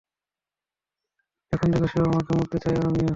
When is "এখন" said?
1.53-1.67